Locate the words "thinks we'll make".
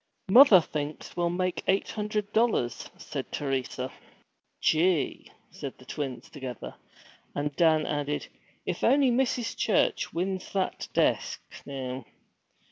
0.61-1.63